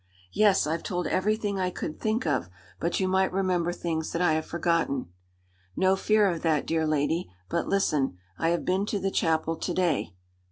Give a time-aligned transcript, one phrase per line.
[0.33, 0.65] "Yes.
[0.65, 4.47] I've told everything I could think of; but you might remember things that I have
[4.47, 5.11] forgotten."
[5.75, 7.29] "No fear of that, dear lady.
[7.51, 10.15] But listen: I have been to the chapel to day."